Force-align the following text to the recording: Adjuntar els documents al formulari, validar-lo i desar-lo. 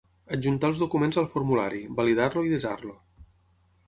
Adjuntar 0.35 0.69
els 0.71 0.79
documents 0.83 1.19
al 1.21 1.27
formulari, 1.33 1.81
validar-lo 1.99 2.43
i 2.47 2.49
desar-lo. 2.55 2.95